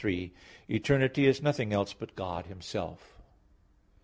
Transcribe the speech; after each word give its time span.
3: 0.01 0.33
Eternity 0.67 1.27
is 1.27 1.43
nothing 1.43 1.71
else 1.71 1.93
but 1.93 2.15
God 2.15 2.47
Himself. 2.47 3.21